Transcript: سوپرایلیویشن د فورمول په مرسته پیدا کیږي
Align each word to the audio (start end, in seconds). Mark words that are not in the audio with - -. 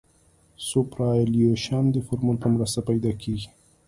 سوپرایلیویشن 0.69 1.83
د 1.91 1.97
فورمول 2.05 2.37
په 2.41 2.47
مرسته 2.53 2.79
پیدا 2.89 3.11
کیږي 3.21 3.49